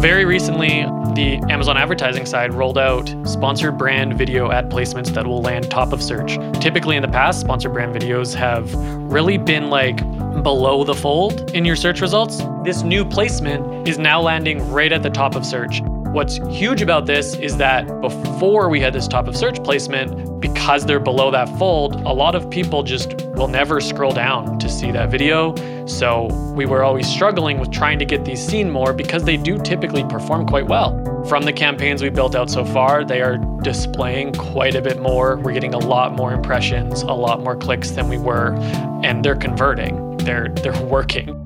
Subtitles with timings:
[0.00, 5.42] Very recently, the Amazon advertising side rolled out sponsored brand video ad placements that will
[5.42, 6.38] land top of search.
[6.58, 8.72] Typically, in the past, sponsored brand videos have
[9.12, 9.98] really been like
[10.42, 12.40] below the fold in your search results.
[12.64, 15.82] This new placement is now landing right at the top of search.
[16.12, 20.84] What's huge about this is that before we had this top of search placement, because
[20.84, 24.90] they're below that fold, a lot of people just will never scroll down to see
[24.90, 25.54] that video.
[25.86, 26.26] So
[26.56, 30.02] we were always struggling with trying to get these seen more because they do typically
[30.02, 30.98] perform quite well.
[31.28, 35.36] From the campaigns we built out so far, they are displaying quite a bit more.
[35.36, 38.54] We're getting a lot more impressions, a lot more clicks than we were,
[39.04, 40.16] and they're converting.
[40.16, 41.39] They're they're working.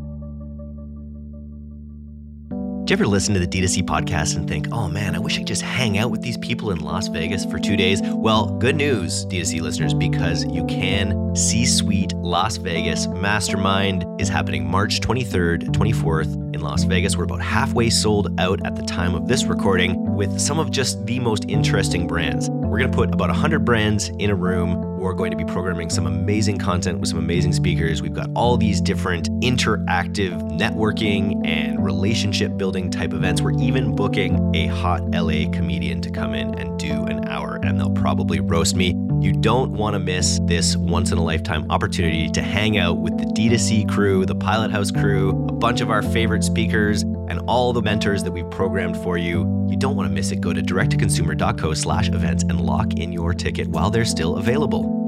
[2.84, 5.38] Do you ever listen to the D2C podcast and think, oh man, I wish I
[5.38, 8.02] could just hang out with these people in Las Vegas for two days?
[8.02, 11.34] Well, good news, D2C listeners, because you can.
[11.34, 17.17] C Suite Las Vegas Mastermind is happening March 23rd, 24th in Las Vegas.
[17.17, 21.06] We're about halfway sold out at the time of this recording with some of just
[21.06, 22.50] the most interesting brands.
[22.50, 24.94] We're going to put about 100 brands in a room.
[25.05, 28.00] We're going to be programming some amazing content with some amazing speakers.
[28.00, 33.42] We've got all these different interactive networking and relationship building type events.
[33.42, 37.78] We're even booking a hot LA comedian to come in and do an hour, and
[37.78, 38.97] they'll probably roast me.
[39.20, 43.19] You don't want to miss this once in a lifetime opportunity to hang out with
[43.19, 47.72] the D2C crew, the Pilot House crew, a bunch of our favorite speakers, and all
[47.72, 49.67] the mentors that we've programmed for you.
[49.69, 50.41] You don't want to miss it.
[50.41, 55.03] Go to directtoconsumer.co slash events and lock in your ticket while they're still available.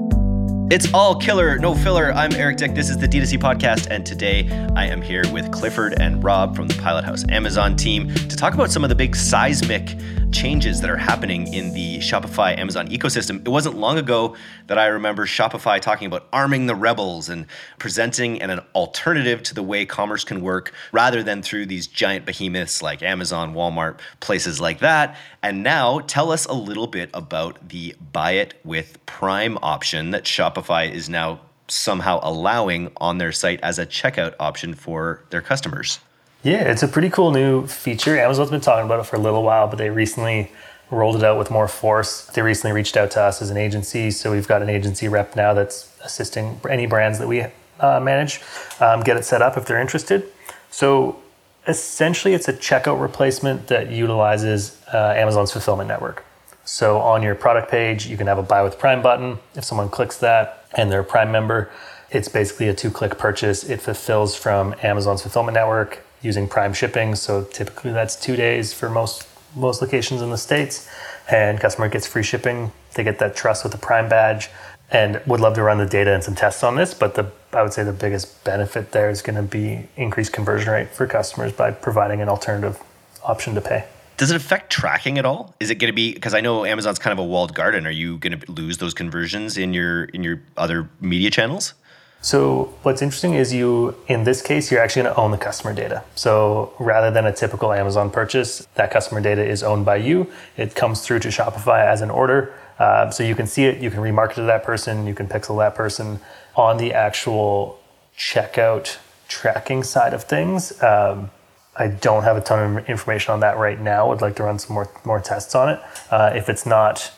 [0.68, 2.12] It's all killer, no filler.
[2.12, 2.74] I'm Eric Dyck.
[2.74, 6.66] This is the D2C podcast, and today I am here with Clifford and Rob from
[6.66, 9.94] the Pilot House Amazon team to talk about some of the big seismic
[10.32, 13.40] changes that are happening in the Shopify Amazon ecosystem.
[13.40, 14.34] It wasn't long ago
[14.66, 17.46] that I remember Shopify talking about arming the rebels and
[17.78, 22.82] presenting an, alternative to the way commerce can work rather than through these giant behemoths
[22.82, 25.16] like Amazon, Walmart, places like that.
[25.46, 30.24] And now tell us a little bit about the buy it with Prime option that
[30.24, 36.00] Shopify is now somehow allowing on their site as a checkout option for their customers.
[36.42, 38.18] Yeah, it's a pretty cool new feature.
[38.18, 40.50] Amazon's been talking about it for a little while, but they recently
[40.90, 42.26] rolled it out with more force.
[42.26, 45.36] They recently reached out to us as an agency, so we've got an agency rep
[45.36, 47.46] now that's assisting any brands that we
[47.78, 48.40] uh, manage
[48.80, 50.24] um, get it set up if they're interested.
[50.72, 51.22] So
[51.66, 56.24] essentially, it's a checkout replacement that utilizes uh, Amazon's fulfillment network.
[56.64, 59.38] So on your product page, you can have a buy with Prime button.
[59.54, 61.70] If someone clicks that and they're a Prime member,
[62.10, 63.64] it's basically a two click purchase.
[63.64, 67.14] It fulfills from Amazon's fulfillment network using Prime shipping.
[67.14, 70.86] So typically that's two days for most most locations in the states,
[71.30, 72.72] and customer gets free shipping.
[72.94, 74.50] They get that trust with the Prime badge,
[74.90, 76.92] and would love to run the data and some tests on this.
[76.92, 77.24] But the
[77.56, 81.06] I would say the biggest benefit there is going to be increased conversion rate for
[81.06, 82.78] customers by providing an alternative
[83.24, 83.86] option to pay.
[84.18, 85.54] Does it affect tracking at all?
[85.58, 87.86] Is it going to be because I know Amazon's kind of a walled garden?
[87.86, 91.72] Are you going to lose those conversions in your in your other media channels?
[92.20, 95.72] So what's interesting is you, in this case, you're actually going to own the customer
[95.72, 96.02] data.
[96.14, 100.30] So rather than a typical Amazon purchase, that customer data is owned by you.
[100.56, 102.52] It comes through to Shopify as an order.
[102.78, 105.58] Uh, so you can see it, you can remarket to that person, you can pixel
[105.58, 106.20] that person
[106.54, 107.78] on the actual
[108.16, 108.98] checkout
[109.28, 110.82] tracking side of things.
[110.82, 111.30] Um,
[111.78, 114.10] I don't have a ton of information on that right now.
[114.12, 115.80] I'd like to run some more more tests on it.
[116.10, 117.12] Uh, if it's not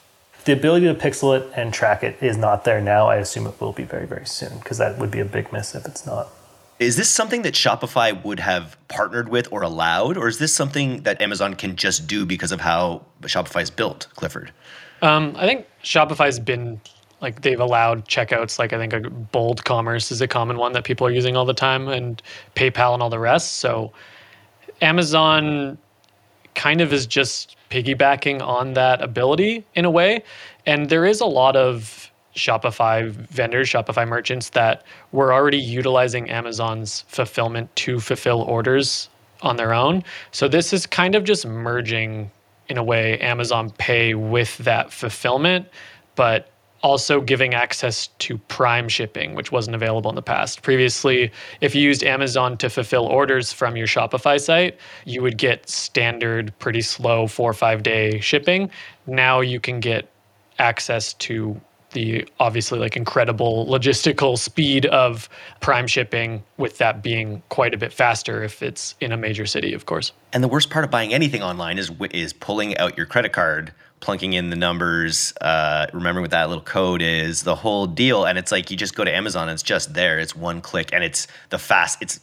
[0.48, 3.06] the ability to pixel it and track it is not there now.
[3.06, 5.74] I assume it will be very, very soon because that would be a big miss
[5.74, 6.28] if it's not.
[6.78, 11.02] Is this something that Shopify would have partnered with or allowed, or is this something
[11.02, 14.52] that Amazon can just do because of how Shopify is built, Clifford?
[15.02, 16.80] Um, I think Shopify's been
[17.20, 18.58] like they've allowed checkouts.
[18.58, 21.44] Like I think a bold commerce is a common one that people are using all
[21.44, 22.22] the time, and
[22.54, 23.54] PayPal and all the rest.
[23.56, 23.92] So
[24.80, 25.78] Amazon
[26.54, 30.22] kind of is just piggybacking on that ability in a way.
[30.66, 37.02] And there is a lot of Shopify vendors, Shopify merchants that were already utilizing Amazon's
[37.08, 39.08] fulfillment to fulfill orders
[39.42, 40.02] on their own.
[40.32, 42.30] So this is kind of just merging
[42.68, 45.68] in a way Amazon Pay with that fulfillment,
[46.14, 46.50] but
[46.82, 50.62] also giving access to prime shipping, which wasn't available in the past.
[50.62, 51.30] Previously,
[51.60, 56.56] if you used Amazon to fulfill orders from your Shopify site, you would get standard,
[56.58, 58.70] pretty slow four or five day shipping.
[59.06, 60.08] Now you can get
[60.58, 61.60] access to
[61.92, 65.28] the obviously like incredible logistical speed of
[65.60, 69.72] prime shipping with that being quite a bit faster if it's in a major city
[69.72, 73.06] of course and the worst part of buying anything online is is pulling out your
[73.06, 77.86] credit card plunking in the numbers, uh, remembering what that little code is, the whole
[77.86, 78.24] deal.
[78.24, 80.18] And it's like you just go to Amazon and it's just there.
[80.18, 82.20] It's one click and it's the fast, it's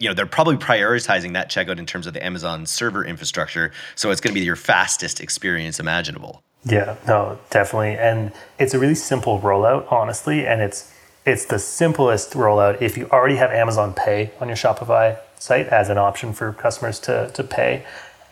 [0.00, 3.70] you know they're probably prioritizing that checkout in terms of the Amazon server infrastructure.
[3.94, 6.42] So it's going to be your fastest experience imaginable.
[6.64, 10.92] Yeah, no, definitely, and it's a really simple rollout, honestly, and it's
[11.24, 15.88] it's the simplest rollout if you already have Amazon Pay on your Shopify site as
[15.88, 17.84] an option for customers to to pay,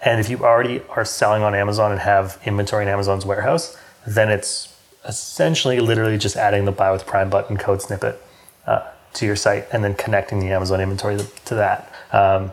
[0.05, 3.76] and if you already are selling on Amazon and have inventory in Amazon's warehouse,
[4.06, 4.75] then it's
[5.06, 8.20] essentially literally just adding the buy with Prime button code snippet
[8.67, 8.82] uh,
[9.12, 11.93] to your site and then connecting the Amazon inventory to that.
[12.12, 12.53] Um,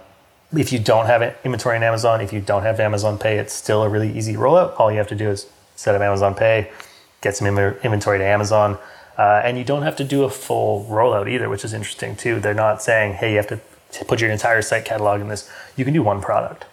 [0.56, 3.84] if you don't have inventory in Amazon, if you don't have Amazon Pay, it's still
[3.84, 4.80] a really easy rollout.
[4.80, 5.48] All you have to do is
[5.82, 6.72] set up Amazon Pay,
[7.22, 8.78] get some inventory to Amazon,
[9.18, 12.40] uh, and you don't have to do a full rollout either, which is interesting too.
[12.40, 13.60] They're not saying, hey, you have to
[14.06, 15.50] put your entire site catalog in this.
[15.76, 16.66] You can do one product.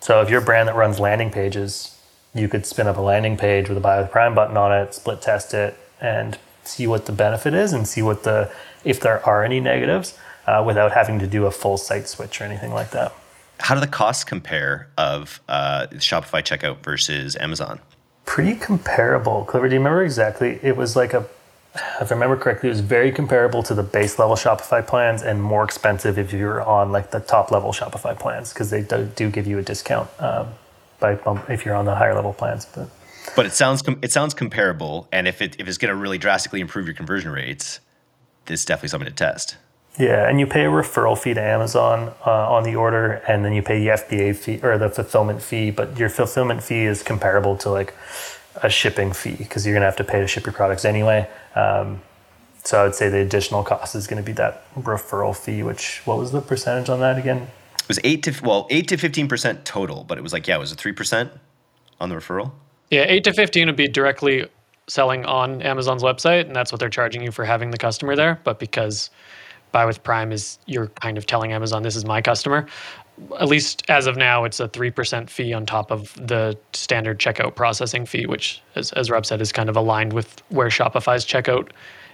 [0.00, 1.96] So if you're a brand that runs landing pages,
[2.34, 4.94] you could spin up a landing page with a buy with Prime button on it,
[4.94, 8.50] split test it, and see what the benefit is and see what the
[8.82, 12.44] if there are any negatives uh, without having to do a full site switch or
[12.44, 13.12] anything like that.
[13.60, 17.80] How do the costs compare of uh, Shopify checkout versus Amazon?
[18.24, 19.44] Pretty comparable.
[19.44, 20.58] Clifford, do you remember exactly?
[20.62, 21.26] It was like a,
[22.00, 25.42] if I remember correctly, it was very comparable to the base level Shopify plans and
[25.42, 29.30] more expensive if you're on like the top level Shopify plans because they do, do,
[29.30, 30.48] give you a discount um,
[31.00, 31.18] by
[31.48, 32.66] if you're on the higher level plans.
[32.66, 32.88] But
[33.36, 36.60] but it sounds it sounds comparable, and if it if it's going to really drastically
[36.60, 37.80] improve your conversion rates,
[38.46, 39.56] this is definitely something to test.
[39.98, 43.52] Yeah, and you pay a referral fee to Amazon uh, on the order, and then
[43.52, 45.70] you pay the FBA fee or the fulfillment fee.
[45.70, 47.94] But your fulfillment fee is comparable to like
[48.56, 51.28] a shipping fee because you're gonna have to pay to ship your products anyway.
[51.54, 52.00] Um,
[52.64, 55.62] so I would say the additional cost is going to be that referral fee.
[55.62, 57.46] Which what was the percentage on that again?
[57.78, 60.56] It was eight to well eight to fifteen percent total, but it was like yeah,
[60.56, 61.30] it was a three percent
[62.00, 62.52] on the referral.
[62.90, 64.48] Yeah, eight to fifteen would be directly
[64.86, 68.40] selling on Amazon's website, and that's what they're charging you for having the customer there.
[68.44, 69.10] But because
[69.74, 72.64] Buy with Prime is you're kind of telling Amazon this is my customer.
[73.40, 77.18] At least as of now, it's a three percent fee on top of the standard
[77.18, 81.26] checkout processing fee, which, as, as Rob said, is kind of aligned with where Shopify's
[81.26, 81.70] checkout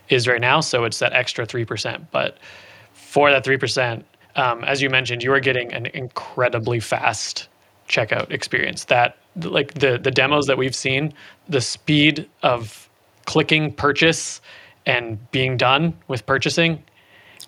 [0.09, 0.61] is right now.
[0.61, 2.11] So it's that extra three percent.
[2.11, 2.39] But
[2.95, 7.49] for that three percent, um, as you mentioned, you are getting an incredibly fast
[7.91, 8.87] checkout experience.
[8.87, 11.13] That like the the demos that we've seen,
[11.47, 12.89] the speed of
[13.27, 14.41] clicking purchase
[14.87, 16.83] and being done with purchasing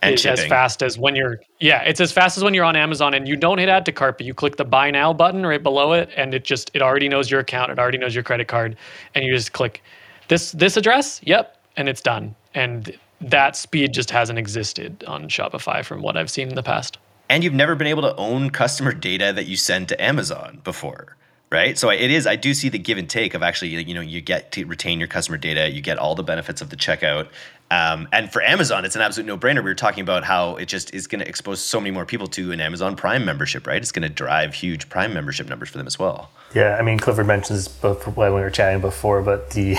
[0.03, 0.41] and is shipping.
[0.41, 3.27] as fast as when you're yeah it's as fast as when you're on amazon and
[3.27, 5.93] you don't hit add to cart but you click the buy now button right below
[5.93, 8.77] it and it just it already knows your account it already knows your credit card
[9.15, 9.83] and you just click
[10.29, 12.35] this this address yep and it's done.
[12.55, 16.99] And that speed just hasn't existed on shopify from what i've seen in the past.
[17.29, 21.17] And you've never been able to own customer data that you send to amazon before
[21.53, 21.79] right?
[21.79, 22.27] So it is.
[22.27, 24.99] I do see the give and take of actually, you know, you get to retain
[24.99, 27.29] your customer data, you get all the benefits of the checkout.
[27.71, 29.57] Um, and for Amazon, it's an absolute no-brainer.
[29.57, 32.27] We were talking about how it just is going to expose so many more people
[32.29, 33.81] to an Amazon Prime membership, right?
[33.81, 36.31] It's going to drive huge Prime membership numbers for them as well.
[36.55, 39.79] Yeah, I mean, Clifford mentions both when we were chatting before, but the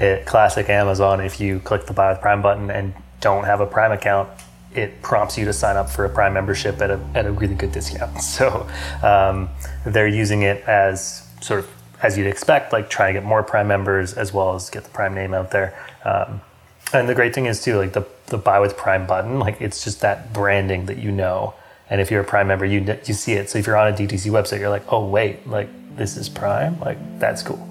[0.00, 3.66] it, classic Amazon, if you click the buy with Prime button and don't have a
[3.66, 4.30] Prime account,
[4.76, 7.54] it prompts you to sign up for a Prime membership at a, at a really
[7.54, 8.20] good discount.
[8.22, 8.68] So
[9.02, 9.48] um,
[9.84, 11.70] they're using it as sort of
[12.02, 14.90] as you'd expect, like trying to get more Prime members as well as get the
[14.90, 15.74] Prime name out there.
[16.04, 16.40] Um,
[16.92, 19.84] and the great thing is too, like the the buy with Prime button, like it's
[19.84, 21.54] just that branding that you know.
[21.88, 23.48] And if you're a Prime member, you you see it.
[23.48, 26.78] So if you're on a DTC website, you're like, oh wait, like this is Prime,
[26.80, 27.68] like that's cool.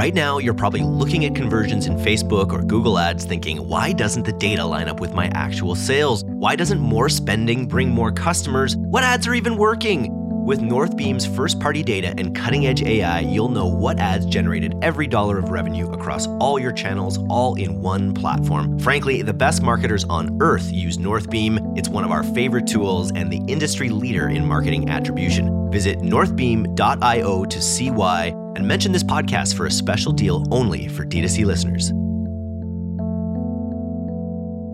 [0.00, 4.22] Right now, you're probably looking at conversions in Facebook or Google Ads thinking, why doesn't
[4.22, 6.24] the data line up with my actual sales?
[6.24, 8.78] Why doesn't more spending bring more customers?
[8.78, 10.08] What ads are even working?
[10.46, 15.06] With Northbeam's first party data and cutting edge AI, you'll know what ads generated every
[15.06, 18.78] dollar of revenue across all your channels, all in one platform.
[18.78, 21.76] Frankly, the best marketers on earth use Northbeam.
[21.76, 25.70] It's one of our favorite tools and the industry leader in marketing attribution.
[25.70, 31.04] Visit northbeam.io to see why and mention this podcast for a special deal only for
[31.04, 31.92] D2C listeners.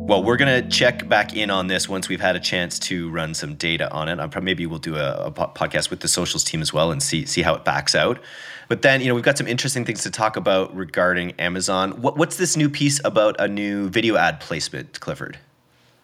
[0.08, 3.10] Well, we're going to check back in on this once we've had a chance to
[3.10, 4.20] run some data on it.
[4.20, 7.26] I'm, maybe we'll do a, a, podcast with the socials team as well and see
[7.26, 8.20] see how it backs out.
[8.68, 12.00] But then, you know, we've got some interesting things to talk about regarding Amazon.
[12.02, 15.38] What, what's this new piece about a new video ad placement, Clifford?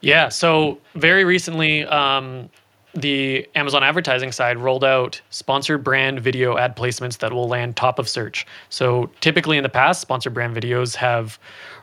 [0.00, 2.50] Yeah, so very recently, um,
[2.94, 7.98] the Amazon advertising side rolled out sponsored brand video ad placements that will land top
[7.98, 8.46] of search.
[8.68, 11.38] So typically in the past, sponsored brand videos have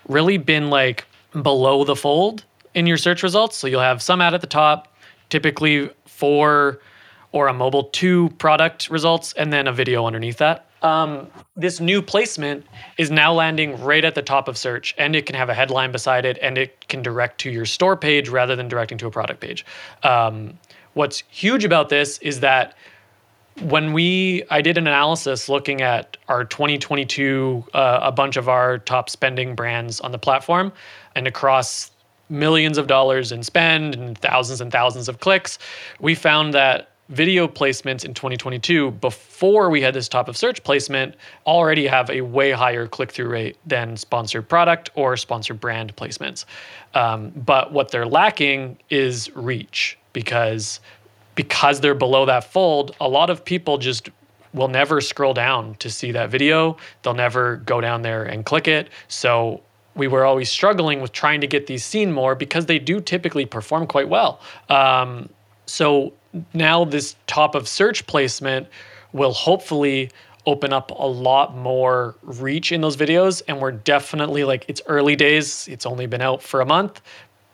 [0.07, 1.05] really been like
[1.41, 3.57] below the fold in your search results.
[3.57, 4.93] So you'll have some ad at the top,
[5.29, 6.79] typically for
[7.31, 10.69] or a mobile two product results, and then a video underneath that.
[10.81, 12.65] um, this new placement
[12.97, 15.91] is now landing right at the top of search and it can have a headline
[15.91, 19.11] beside it and it can direct to your store page rather than directing to a
[19.11, 19.65] product page.
[20.03, 20.57] Um,
[20.93, 22.75] what's huge about this is that
[23.61, 28.77] when we i did an analysis looking at our 2022 uh, a bunch of our
[28.79, 30.71] top spending brands on the platform
[31.15, 31.91] and across
[32.29, 35.59] millions of dollars in spend and thousands and thousands of clicks
[35.99, 41.15] we found that video placements in 2022 before we had this top of search placement
[41.45, 46.45] already have a way higher click-through rate than sponsored product or sponsored brand placements.
[46.93, 50.79] Um, but what they're lacking is reach because
[51.35, 54.09] because they're below that fold a lot of people just
[54.53, 56.77] will never scroll down to see that video.
[57.01, 58.89] They'll never go down there and click it.
[59.07, 59.61] So
[59.95, 63.45] we were always struggling with trying to get these seen more because they do typically
[63.45, 64.39] perform quite well.
[64.69, 65.29] Um,
[65.65, 66.13] so
[66.53, 68.67] now this top of search placement
[69.13, 70.09] will hopefully
[70.45, 73.41] open up a lot more reach in those videos.
[73.47, 75.67] And we're definitely like it's early days.
[75.67, 77.01] It's only been out for a month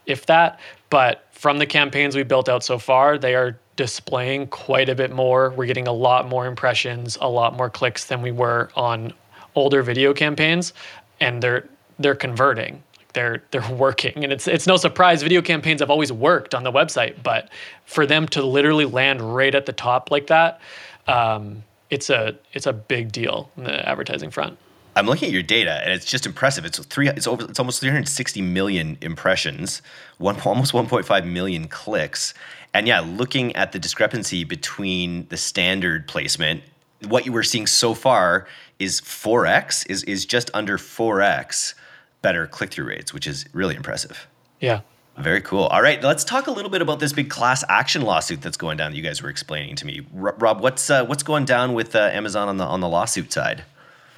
[0.06, 0.60] if that
[0.90, 5.12] but from the campaigns we built out so far they are displaying quite a bit
[5.12, 5.52] more.
[5.52, 9.14] We're getting a lot more impressions a lot more clicks than we were on
[9.56, 10.74] older video campaigns
[11.20, 11.68] and they're
[12.00, 12.82] they're converting.
[13.14, 14.24] They're they're working.
[14.24, 17.50] And it's it's no surprise video campaigns have always worked on the website but
[17.86, 20.62] for them to literally land right at the top like that
[21.08, 24.58] um, it's a it's a big deal on the advertising front
[24.96, 26.64] I'm looking at your data, and it's just impressive.
[26.66, 27.10] It's three.
[27.10, 27.44] It's over.
[27.46, 29.82] It's almost 360 million impressions,
[30.18, 32.34] one almost 1.5 million clicks,
[32.74, 36.62] and yeah, looking at the discrepancy between the standard placement,
[37.08, 38.48] what you were seeing so far
[38.80, 41.74] is 4x, is is just under 4x
[42.22, 44.28] better click through rates, which is really impressive.
[44.60, 44.82] Yeah.
[45.18, 45.64] Very cool.
[45.64, 48.78] All right, let's talk a little bit about this big class action lawsuit that's going
[48.78, 48.92] down.
[48.92, 50.60] That you guys were explaining to me, Rob.
[50.60, 53.64] What's uh, what's going down with uh, Amazon on the on the lawsuit side?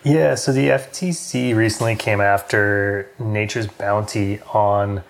[0.07, 5.03] Yeah, so the FTC recently came after Nature's Bounty on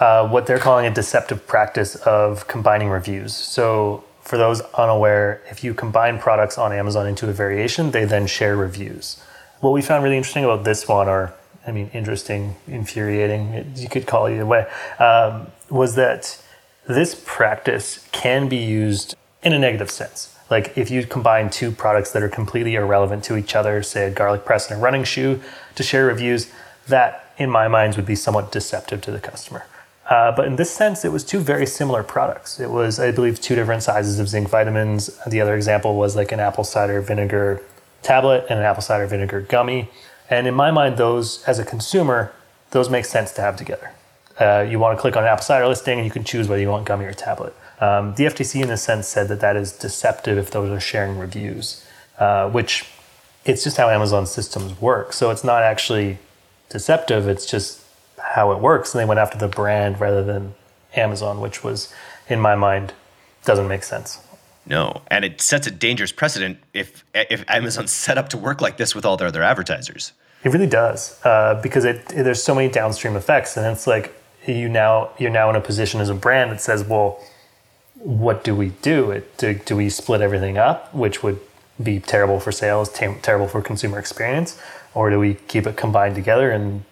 [0.00, 3.34] uh, what they're calling a deceptive practice of combining reviews.
[3.34, 8.26] So, for those unaware, if you combine products on Amazon into a variation, they then
[8.26, 9.22] share reviews.
[9.60, 11.34] What we found really interesting about this one, or
[11.66, 14.66] I mean, interesting, infuriating, you could call it either way,
[14.98, 16.42] um, was that
[16.88, 20.31] this practice can be used in a negative sense.
[20.52, 24.10] Like if you combine two products that are completely irrelevant to each other, say a
[24.10, 25.40] garlic press and a running shoe,
[25.76, 26.52] to share reviews,
[26.88, 29.64] that in my mind would be somewhat deceptive to the customer.
[30.10, 32.60] Uh, but in this sense, it was two very similar products.
[32.60, 35.18] It was, I believe, two different sizes of zinc vitamins.
[35.26, 37.62] The other example was like an apple cider vinegar
[38.02, 39.88] tablet and an apple cider vinegar gummy.
[40.28, 42.30] And in my mind, those, as a consumer,
[42.72, 43.92] those make sense to have together.
[44.40, 46.60] Uh, you want to click on an apple cider listing and you can choose whether
[46.60, 47.54] you want gummy or tablet.
[47.80, 51.18] Um, the FTC, in a sense, said that that is deceptive if those are sharing
[51.18, 51.84] reviews,
[52.18, 52.86] uh, which
[53.44, 55.12] it's just how Amazon systems work.
[55.12, 56.18] So it's not actually
[56.70, 57.80] deceptive, it's just
[58.18, 58.94] how it works.
[58.94, 60.54] And they went after the brand rather than
[60.94, 61.92] Amazon, which was,
[62.28, 62.92] in my mind,
[63.44, 64.20] doesn't make sense.
[64.64, 68.76] No, and it sets a dangerous precedent if if Amazon's set up to work like
[68.76, 70.12] this with all their other advertisers.
[70.44, 74.14] It really does uh, because it, it, there's so many downstream effects, and it's like
[74.46, 77.20] you now you're now in a position as a brand that says, well,
[77.94, 79.10] what do we do?
[79.10, 81.40] It, do, do we split everything up, which would
[81.82, 84.58] be terrible for sales, ter- terrible for consumer experience,
[84.94, 86.84] or do we keep it combined together and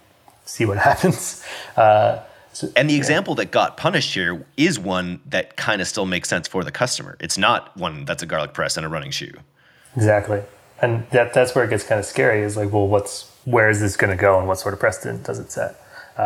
[0.44, 1.44] see what happens?
[1.76, 2.20] Uh,
[2.52, 2.98] so, and the yeah.
[2.98, 6.72] example that got punished here is one that kind of still makes sense for the
[6.72, 7.16] customer.
[7.20, 9.32] It's not one that's a garlic press and a running shoe.
[9.96, 10.42] Exactly.
[10.82, 13.80] And that that's where it gets kind of scary is like, well, what's where is
[13.80, 15.80] this going to go and what sort of precedent does it set?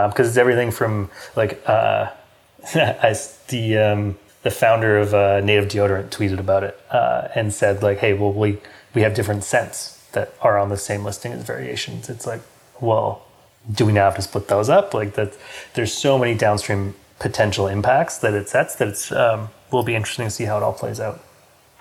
[0.09, 2.11] Because um, it's everything from like uh,
[2.73, 7.99] the um, the founder of uh, Native Deodorant tweeted about it uh, and said like,
[7.99, 8.59] hey, well, we
[8.95, 12.09] we have different scents that are on the same listing as variations.
[12.09, 12.41] It's like,
[12.81, 13.25] well,
[13.73, 14.95] do we now have to split those up?
[14.95, 15.37] Like that,
[15.75, 20.27] there's so many downstream potential impacts that it sets that it's um, will be interesting
[20.27, 21.23] to see how it all plays out.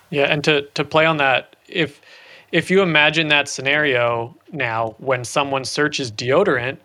[0.09, 2.01] Yeah, and to to play on that, if
[2.51, 6.77] if you imagine that scenario now when someone searches deodorant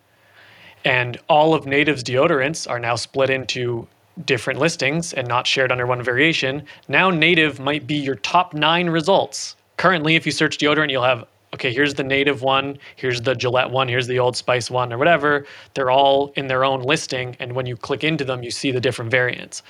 [0.85, 3.87] and all of native's deodorants are now split into
[4.25, 8.89] different listings and not shared under one variation, now native might be your top nine
[8.89, 9.57] results.
[9.77, 11.25] Currently, if you search deodorant, you'll have
[11.55, 14.99] okay, here's the native one, here's the Gillette one, here's the Old Spice one, or
[14.99, 15.47] whatever.
[15.75, 17.37] They're all in their own listing.
[17.41, 19.63] And when you click into them, you see the different variants.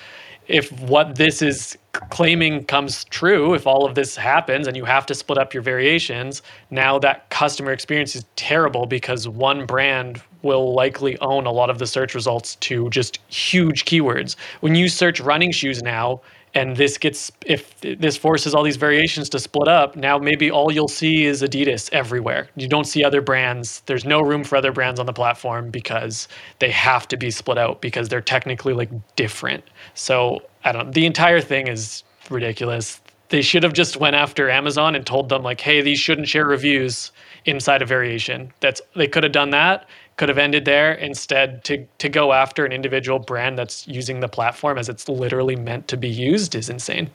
[0.49, 1.76] If what this is
[2.08, 5.62] claiming comes true, if all of this happens and you have to split up your
[5.62, 11.68] variations, now that customer experience is terrible because one brand will likely own a lot
[11.68, 14.37] of the search results to just huge keywords.
[14.61, 16.23] When you search running shoes now,
[16.54, 20.72] and this gets if this forces all these variations to split up now maybe all
[20.72, 22.48] you'll see is adidas everywhere.
[22.56, 23.82] You don't see other brands.
[23.86, 26.28] There's no room for other brands on the platform because
[26.58, 29.64] they have to be split out because they're technically like different.
[29.94, 33.00] So i don't the entire thing is ridiculous.
[33.30, 36.46] They should have just went after amazon and told them like hey these shouldn't share
[36.46, 37.12] reviews
[37.44, 38.52] inside a variation.
[38.60, 39.86] That's they could have done that
[40.18, 44.28] could have ended there instead to to go after an individual brand that's using the
[44.28, 47.08] platform as it's literally meant to be used is insane.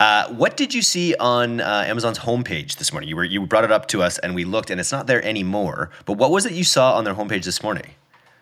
[0.00, 3.08] Uh, what did you see on uh, Amazon's homepage this morning?
[3.08, 5.22] You were you brought it up to us and we looked and it's not there
[5.24, 5.90] anymore.
[6.06, 7.94] But what was it you saw on their homepage this morning?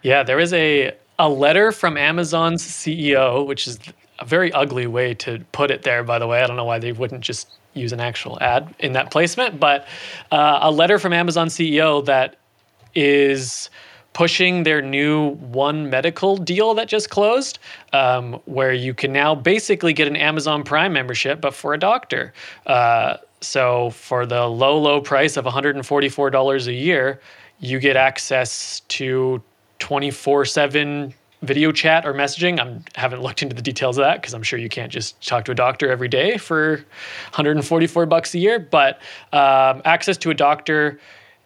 [0.02, 3.78] Yeah, there is a a letter from Amazon's CEO, which is
[4.20, 6.04] a very ugly way to put it there.
[6.04, 8.92] By the way, I don't know why they wouldn't just use an actual ad in
[8.92, 9.86] that placement, but
[10.30, 12.36] uh, a letter from Amazon CEO that
[12.94, 13.68] is
[14.16, 17.58] pushing their new One Medical deal that just closed,
[17.92, 22.32] um, where you can now basically get an Amazon Prime membership, but for a doctor.
[22.66, 27.20] Uh, so for the low, low price of $144 a year,
[27.60, 29.42] you get access to
[29.80, 32.58] 24 7 video chat or messaging.
[32.58, 35.44] I haven't looked into the details of that because I'm sure you can't just talk
[35.44, 36.76] to a doctor every day for
[37.34, 38.98] 144 bucks a year, but
[39.34, 40.98] um, access to a doctor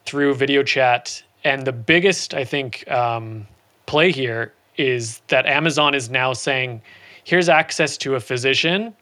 [0.04, 3.46] through video chat and the biggest, I think, um,
[3.86, 6.82] play here is that Amazon is now saying,
[7.24, 8.94] here's access to a physician.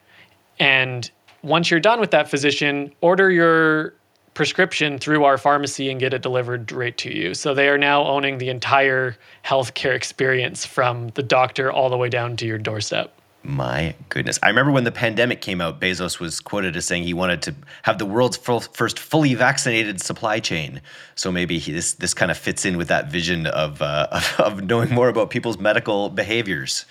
[0.59, 1.11] And
[1.42, 3.95] once you're done with that physician, order your
[4.35, 7.35] prescription through our pharmacy and get it delivered right to you.
[7.35, 12.09] So they are now owning the entire healthcare experience from the doctor all the way
[12.09, 13.18] down to your doorstep.
[13.45, 14.38] My goodness.
[14.42, 17.54] I remember when the pandemic came out, Bezos was quoted as saying he wanted to
[17.83, 20.83] have the world's first fully vaccinated supply chain.
[21.14, 24.64] So maybe he, this this kind of fits in with that vision of, uh, of
[24.64, 26.85] knowing more about people's medical behaviors.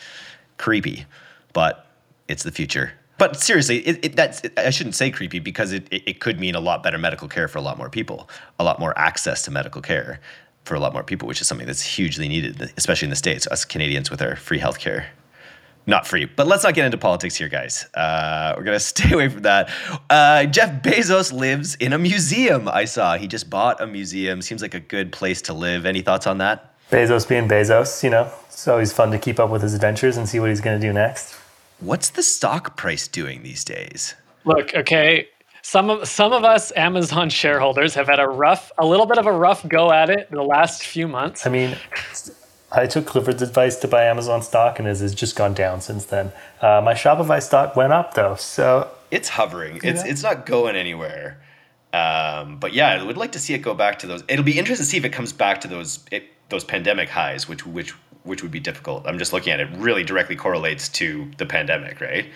[0.57, 1.05] Creepy,
[1.53, 1.87] but
[2.27, 2.93] it's the future.
[3.17, 6.55] But seriously, it, it, that's it, I shouldn't say creepy because it, it, could mean
[6.55, 9.51] a lot better medical care for a lot more people, a lot more access to
[9.51, 10.19] medical care
[10.65, 13.47] for a lot more people, which is something that's hugely needed, especially in the States,
[13.47, 15.05] us Canadians with our free healthcare
[15.88, 16.25] not free.
[16.25, 17.88] But let's not get into politics here, guys.
[17.93, 19.69] Uh, we're gonna stay away from that.
[20.10, 22.67] Uh, Jeff Bezos lives in a museum.
[22.67, 24.41] I saw he just bought a museum.
[24.41, 25.86] Seems like a good place to live.
[25.86, 26.73] Any thoughts on that?
[26.91, 30.28] Bezos being Bezos, you know, it's always fun to keep up with his adventures and
[30.28, 31.36] see what he's gonna do next.
[31.80, 34.15] What's the stock price doing these days?
[34.45, 35.28] Look, okay.
[35.62, 39.26] Some of some of us Amazon shareholders have had a rough, a little bit of
[39.26, 41.45] a rough go at it the last few months.
[41.45, 41.76] I mean,
[42.71, 46.06] I took Clifford's advice to buy Amazon stock, and it has just gone down since
[46.06, 46.32] then.
[46.62, 49.80] Uh, my Shopify stock went up though, so it's hovering.
[49.84, 51.39] It's it's not going anywhere.
[51.93, 54.23] Um, but yeah, I would like to see it go back to those.
[54.27, 57.47] It'll be interesting to see if it comes back to those it, those pandemic highs,
[57.47, 57.91] which which
[58.23, 59.08] which would be difficult.
[59.08, 62.30] I'm just looking at it; really directly correlates to the pandemic, right?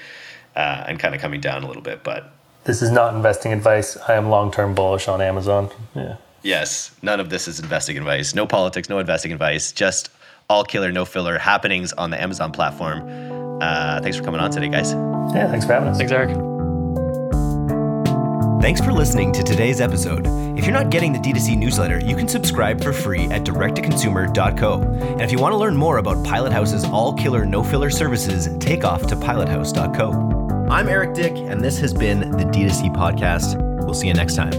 [0.55, 3.97] Uh, and kind of coming down a little bit, but this is not investing advice.
[3.97, 5.69] I am long term bullish on Amazon.
[5.95, 6.17] Yeah.
[6.43, 8.33] Yes, none of this is investing advice.
[8.33, 9.71] No politics, no investing advice.
[9.71, 10.09] Just
[10.51, 13.59] all killer, no filler happenings on the Amazon platform.
[13.61, 14.91] Uh, thanks for coming on today, guys.
[15.33, 15.97] Yeah, thanks for having us.
[15.97, 16.29] Thanks, Eric.
[18.61, 20.27] Thanks for listening to today's episode.
[20.57, 24.81] If you're not getting the D2C newsletter, you can subscribe for free at directtoconsumer.co.
[24.81, 28.49] And if you want to learn more about Pilot House's all killer, no filler services,
[28.59, 30.67] take off to pilothouse.co.
[30.69, 33.57] I'm Eric Dyck, and this has been the D2C podcast.
[33.83, 34.51] We'll see you next time.